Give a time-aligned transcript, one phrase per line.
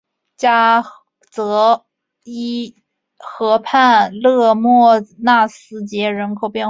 [0.35, 0.83] 加
[1.29, 1.85] 泽
[2.23, 2.75] 伊
[3.17, 6.59] 河畔勒莫纳斯捷人口变化图示